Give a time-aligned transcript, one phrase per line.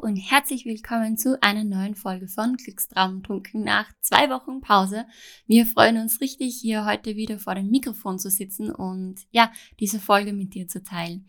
[0.00, 5.04] Und herzlich willkommen zu einer neuen Folge von Glückstraum trunken nach zwei Wochen Pause.
[5.46, 10.00] Wir freuen uns richtig, hier heute wieder vor dem Mikrofon zu sitzen und ja, diese
[10.00, 11.26] Folge mit dir zu teilen.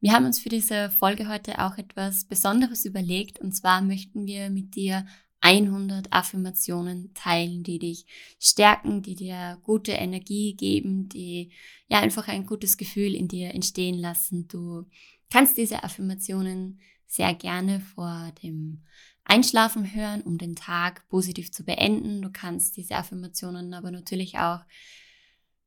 [0.00, 4.50] Wir haben uns für diese Folge heute auch etwas Besonderes überlegt und zwar möchten wir
[4.50, 5.04] mit dir
[5.40, 8.06] 100 Affirmationen teilen, die dich
[8.38, 11.50] stärken, die dir gute Energie geben, die
[11.88, 14.46] ja einfach ein gutes Gefühl in dir entstehen lassen.
[14.46, 14.86] Du
[15.28, 18.82] kannst diese Affirmationen sehr gerne vor dem
[19.24, 22.22] Einschlafen hören, um den Tag positiv zu beenden.
[22.22, 24.60] Du kannst diese Affirmationen aber natürlich auch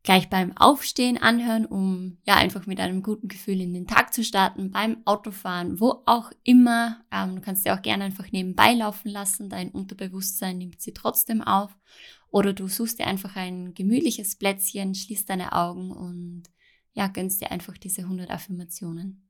[0.03, 4.23] gleich beim Aufstehen anhören, um ja einfach mit einem guten Gefühl in den Tag zu
[4.23, 7.03] starten, beim Autofahren, wo auch immer.
[7.11, 11.41] Ähm, du kannst sie auch gerne einfach nebenbei laufen lassen, dein Unterbewusstsein nimmt sie trotzdem
[11.41, 11.75] auf.
[12.31, 16.43] Oder du suchst dir einfach ein gemütliches Plätzchen, schließt deine Augen und
[16.93, 19.28] ja, gönnst dir einfach diese 100 Affirmationen.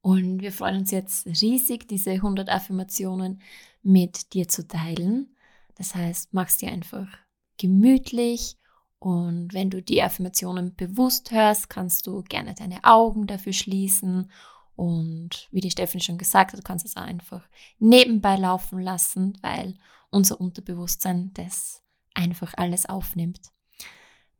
[0.00, 3.42] Und wir freuen uns jetzt riesig, diese 100 Affirmationen
[3.82, 5.34] mit dir zu teilen.
[5.74, 7.08] Das heißt, machst dir einfach
[7.56, 8.56] gemütlich
[8.98, 14.30] und wenn du die Affirmationen bewusst hörst, kannst du gerne deine Augen dafür schließen
[14.74, 19.36] und wie die Steffen schon gesagt hat, du kannst es auch einfach nebenbei laufen lassen,
[19.42, 19.74] weil
[20.10, 21.82] unser Unterbewusstsein das
[22.14, 23.40] einfach alles aufnimmt.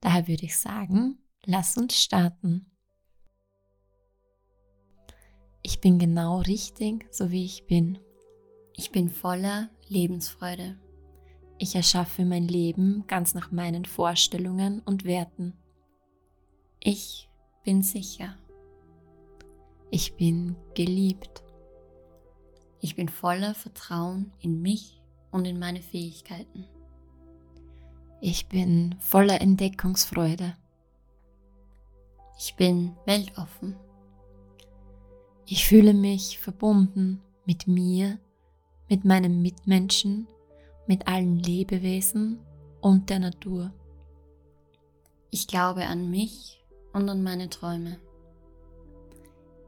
[0.01, 2.71] Daher würde ich sagen, lass uns starten.
[5.71, 7.99] Ich bin genau richtig, so wie ich bin.
[8.75, 10.79] Ich bin voller Lebensfreude.
[11.59, 15.53] Ich erschaffe mein Leben ganz nach meinen Vorstellungen und Werten.
[16.81, 17.29] Ich
[17.65, 18.35] bin sicher.
[19.91, 21.45] Ich bin geliebt.
[22.81, 26.65] Ich bin voller Vertrauen in mich und in meine Fähigkeiten.
[28.23, 30.57] Ich bin voller Entdeckungsfreude.
[32.39, 33.77] Ich bin weltoffen.
[35.51, 38.19] Ich fühle mich verbunden mit mir,
[38.91, 40.29] mit meinen Mitmenschen,
[40.87, 42.39] mit allen Lebewesen
[42.83, 43.73] und der Natur.
[45.31, 47.99] Ich glaube an mich und an meine Träume.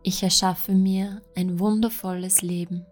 [0.02, 2.84] Ich erschaffe mir ein wundervolles Leben.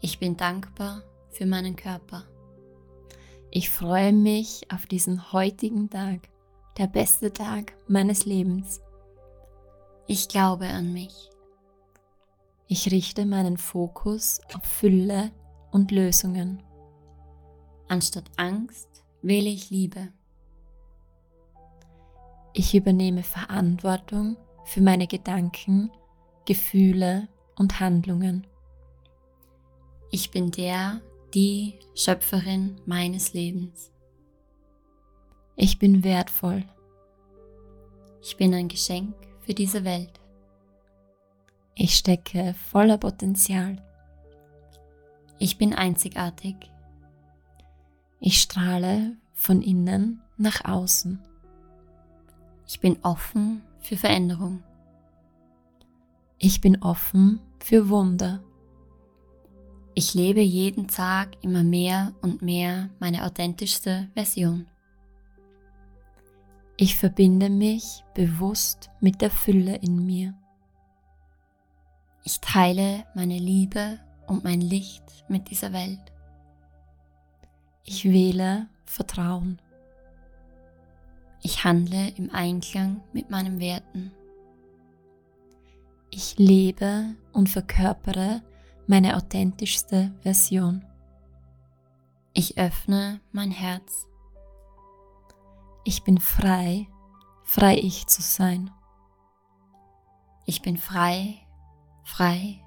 [0.00, 2.24] Ich bin dankbar für meinen Körper.
[3.50, 6.30] Ich freue mich auf diesen heutigen Tag,
[6.78, 8.80] der beste Tag meines Lebens.
[10.06, 11.30] Ich glaube an mich.
[12.68, 15.32] Ich richte meinen Fokus auf Fülle
[15.70, 16.62] und Lösungen.
[17.88, 20.08] Anstatt Angst wähle ich Liebe.
[22.52, 25.90] Ich übernehme Verantwortung für meine Gedanken,
[26.44, 28.46] Gefühle und Handlungen.
[30.10, 31.00] Ich bin der,
[31.32, 33.90] die Schöpferin meines Lebens.
[35.56, 36.64] Ich bin wertvoll.
[38.20, 40.20] Ich bin ein Geschenk für diese Welt.
[41.74, 43.82] Ich stecke voller Potenzial.
[45.38, 46.54] Ich bin einzigartig.
[48.20, 51.20] Ich strahle von innen nach außen.
[52.66, 54.62] Ich bin offen für Veränderung.
[56.38, 58.42] Ich bin offen für Wunder.
[59.94, 64.66] Ich lebe jeden Tag immer mehr und mehr meine authentischste Version.
[66.76, 70.34] Ich verbinde mich bewusst mit der Fülle in mir.
[72.24, 76.00] Ich teile meine Liebe und mein Licht mit dieser Welt.
[77.84, 79.60] Ich wähle Vertrauen.
[81.42, 84.10] Ich handle im Einklang mit meinen Werten.
[86.10, 88.42] Ich lebe und verkörpere
[88.86, 90.84] meine authentischste Version.
[92.32, 94.06] Ich öffne mein Herz
[95.84, 96.88] ich bin frei,
[97.44, 98.70] frei ich zu sein.
[100.46, 101.36] Ich bin frei,
[102.02, 102.60] frei,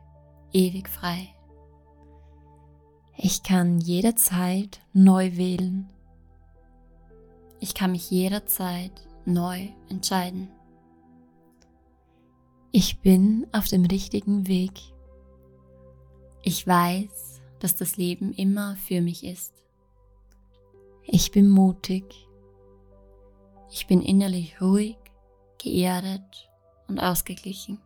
[0.53, 1.33] ewig frei.
[3.15, 5.89] Ich kann jederzeit neu wählen.
[7.59, 10.49] Ich kann mich jederzeit neu entscheiden.
[12.71, 14.73] Ich bin auf dem richtigen Weg.
[16.43, 19.53] Ich weiß, dass das Leben immer für mich ist.
[21.03, 22.26] Ich bin mutig.
[23.69, 24.97] Ich bin innerlich ruhig,
[25.57, 26.49] geerdet
[26.87, 27.79] und ausgeglichen.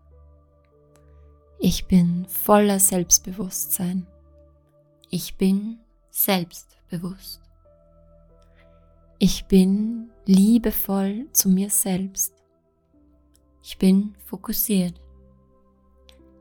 [1.59, 4.07] Ich bin voller Selbstbewusstsein.
[5.09, 5.79] Ich bin
[6.09, 7.41] selbstbewusst.
[9.19, 12.33] Ich bin liebevoll zu mir selbst.
[13.61, 14.99] Ich bin fokussiert.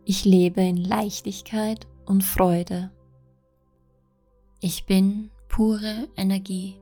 [0.06, 2.90] Ich lebe in Leichtigkeit und Freude.
[4.60, 6.80] Ich bin pure Energie.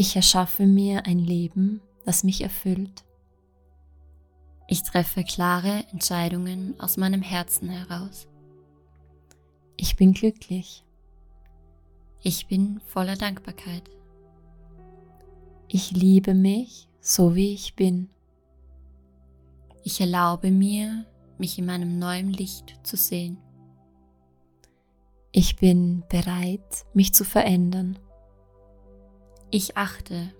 [0.00, 3.04] Ich erschaffe mir ein Leben, das mich erfüllt.
[4.68, 8.28] Ich treffe klare Entscheidungen aus meinem Herzen heraus.
[9.76, 10.84] Ich bin glücklich.
[12.22, 13.90] Ich bin voller Dankbarkeit.
[15.66, 18.08] Ich liebe mich so wie ich bin.
[19.82, 21.06] Ich erlaube mir,
[21.38, 23.36] mich in meinem neuen Licht zu sehen.
[25.32, 27.98] Ich bin bereit, mich zu verändern.
[29.50, 30.30] Ich achte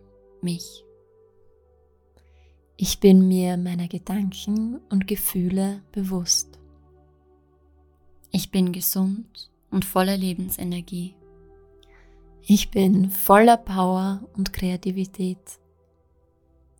[0.42, 0.84] mich.
[2.76, 6.58] Ich bin mir meiner Gedanken und Gefühle bewusst.
[8.30, 11.14] Ich bin gesund und voller Lebensenergie.
[12.42, 15.58] Ich bin voller Power und Kreativität.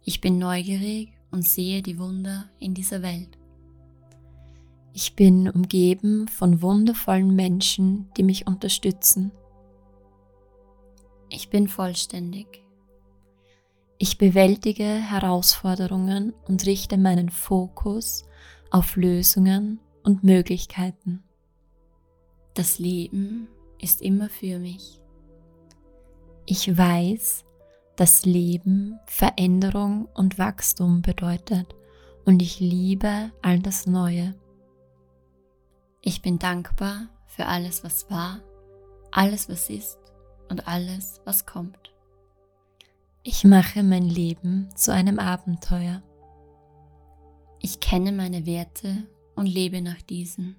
[0.04, 3.38] Ich bin neugierig und sehe die Wunder in dieser Welt.
[4.92, 9.32] Ich bin umgeben von wundervollen Menschen, die mich unterstützen.
[11.30, 12.64] Ich bin vollständig.
[13.98, 18.24] Ich bewältige Herausforderungen und richte meinen Fokus
[18.70, 21.22] auf Lösungen und Möglichkeiten.
[22.54, 23.48] Das Leben
[23.78, 25.00] ist immer für mich.
[26.46, 27.44] Ich weiß,
[27.96, 31.74] dass Leben Veränderung und Wachstum bedeutet
[32.24, 34.34] und ich liebe all das Neue.
[36.00, 38.40] Ich bin dankbar für alles, was war,
[39.10, 40.07] alles, was ist
[40.48, 41.92] und alles, was kommt.
[43.22, 46.02] Ich mache mein Leben zu einem Abenteuer.
[47.60, 50.56] Ich kenne meine Werte und lebe nach diesen.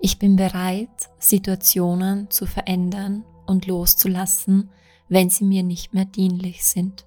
[0.00, 4.70] Ich bin bereit, Situationen zu verändern und loszulassen,
[5.08, 7.06] wenn sie mir nicht mehr dienlich sind.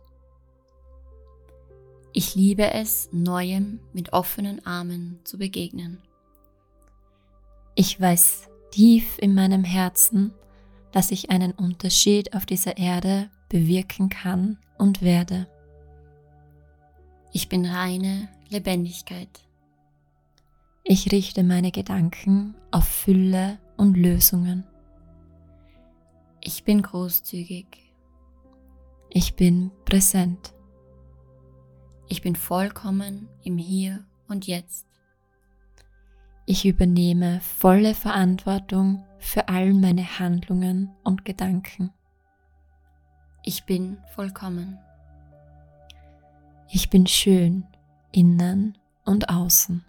[2.14, 6.02] Ich liebe es, Neuem mit offenen Armen zu begegnen.
[7.76, 10.34] Ich weiß tief in meinem Herzen,
[10.92, 15.48] dass ich einen Unterschied auf dieser Erde bewirken kann und werde.
[17.34, 19.30] Ich bin reine Lebendigkeit.
[20.84, 24.66] Ich richte meine Gedanken auf Fülle und Lösungen.
[26.42, 27.68] Ich bin großzügig.
[29.10, 30.54] Ich bin präsent.
[32.08, 34.91] Ich bin vollkommen im Hier und Jetzt.
[36.52, 41.94] Ich übernehme volle Verantwortung für all meine Handlungen und Gedanken.
[43.42, 44.78] Ich bin vollkommen.
[46.70, 47.64] Ich bin schön
[48.12, 49.86] innen und außen.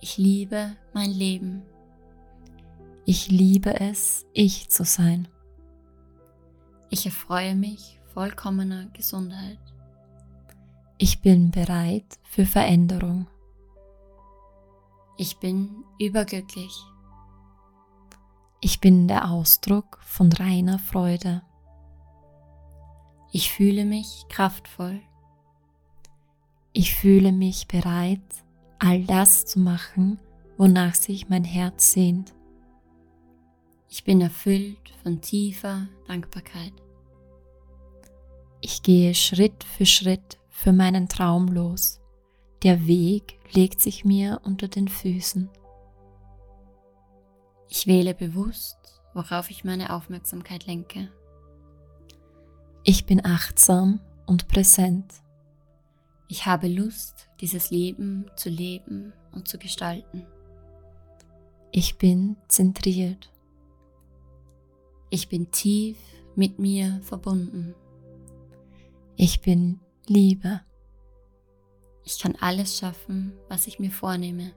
[0.00, 1.62] Ich liebe mein Leben.
[3.04, 5.28] Ich liebe es, ich zu sein.
[6.90, 9.60] Ich erfreue mich vollkommener Gesundheit.
[10.98, 13.28] Ich bin bereit für Veränderung.
[15.22, 16.84] Ich bin überglücklich.
[18.60, 21.42] Ich bin der Ausdruck von reiner Freude.
[23.30, 25.00] Ich fühle mich kraftvoll.
[26.72, 28.18] Ich fühle mich bereit,
[28.80, 30.18] all das zu machen,
[30.56, 32.34] wonach sich mein Herz sehnt.
[33.88, 36.74] Ich bin erfüllt von tiefer Dankbarkeit.
[38.60, 42.00] Ich gehe Schritt für Schritt für meinen Traum los.
[42.64, 45.48] Der Weg legt sich mir unter den Füßen.
[47.68, 51.10] Ich wähle bewusst, worauf ich meine Aufmerksamkeit lenke.
[52.84, 55.12] Ich bin achtsam und präsent.
[56.28, 60.26] Ich habe Lust, dieses Leben zu leben und zu gestalten.
[61.70, 63.32] Ich bin zentriert.
[65.10, 65.98] Ich bin tief
[66.34, 67.74] mit mir verbunden.
[69.16, 70.62] Ich bin Liebe.
[72.04, 74.52] Ich kann alles schaffen, was ich mir vornehme.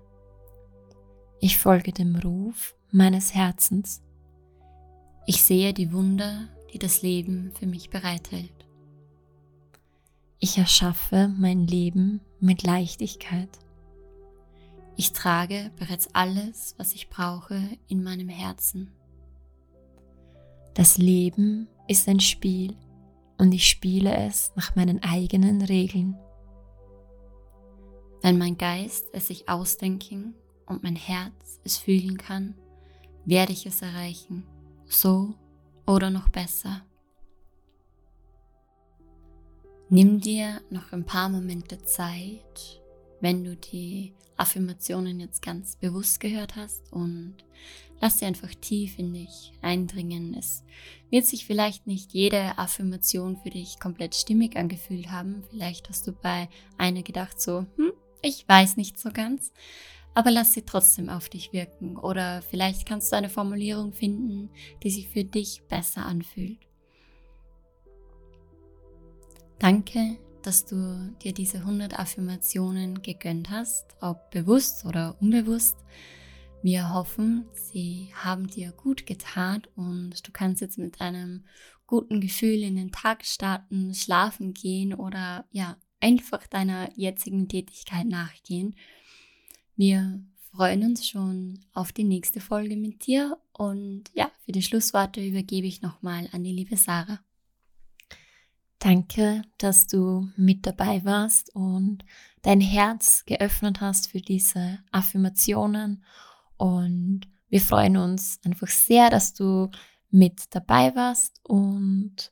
[1.40, 4.02] Ich folge dem Ruf meines Herzens.
[5.28, 8.52] Ich sehe die Wunder, die das Leben für mich bereithält.
[10.40, 13.50] Ich erschaffe mein Leben mit Leichtigkeit.
[14.98, 18.92] Ich trage bereits alles, was ich brauche, in meinem Herzen.
[20.74, 22.75] Das Leben ist ein Spiel
[23.38, 26.16] und ich spiele es nach meinen eigenen Regeln.
[28.25, 30.34] Wenn mein Geist es sich ausdenken
[30.65, 32.55] und mein Herz es fühlen kann,
[33.24, 34.48] werde ich es erreichen,
[34.88, 35.36] so
[35.86, 36.84] oder noch besser.
[39.89, 42.82] Nimm dir noch ein paar Momente Zeit,
[43.22, 47.36] wenn du die Affirmationen jetzt ganz bewusst gehört hast und
[48.01, 50.34] lass sie einfach tief in dich eindringen.
[50.34, 50.63] Es
[51.12, 55.44] wird sich vielleicht nicht jede Affirmation für dich komplett stimmig angefühlt haben.
[55.51, 57.94] Vielleicht hast du bei einer gedacht so, hm,
[58.25, 59.51] ich weiß nicht so ganz,
[60.13, 61.98] aber lass sie trotzdem auf dich wirken.
[61.98, 64.50] Oder vielleicht kannst du eine Formulierung finden,
[64.84, 66.60] die sich für dich besser anfühlt.
[69.60, 75.77] Danke, dass du dir diese 100 Affirmationen gegönnt hast, ob bewusst oder unbewusst.
[76.62, 81.46] Wir hoffen, sie haben dir gut getan und du kannst jetzt mit einem
[81.88, 88.76] guten Gefühl in den Tag starten, schlafen gehen oder ja, einfach deiner jetzigen Tätigkeit nachgehen.
[89.76, 95.26] Wir freuen uns schon auf die nächste Folge mit dir und ja, für die Schlussworte
[95.26, 97.20] übergebe ich nochmal an die liebe Sarah.
[98.78, 102.06] Danke, dass du mit dabei warst und
[102.44, 106.06] dein Herz geöffnet hast für diese Affirmationen.
[106.58, 109.72] Und wir freuen uns einfach sehr, dass du
[110.12, 111.40] mit dabei warst.
[111.42, 112.32] Und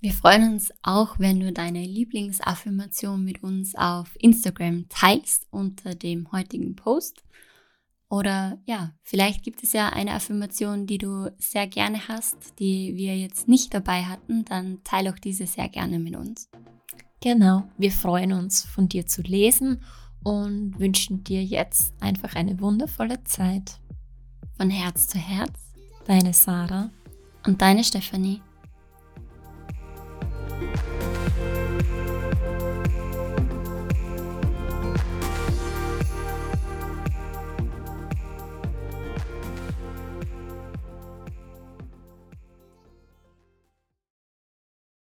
[0.00, 6.30] wir freuen uns auch, wenn du deine Lieblingsaffirmation mit uns auf Instagram teilst unter dem
[6.30, 7.24] heutigen Post.
[8.08, 13.18] Oder ja, vielleicht gibt es ja eine Affirmation, die du sehr gerne hast, die wir
[13.18, 16.48] jetzt nicht dabei hatten, dann teile auch diese sehr gerne mit uns.
[17.20, 19.82] Genau, wir freuen uns von dir zu lesen
[20.22, 23.78] und wünschen dir jetzt einfach eine wundervolle Zeit.
[24.56, 25.72] Von Herz zu Herz,
[26.06, 26.90] deine Sarah
[27.44, 28.40] und deine Stefanie.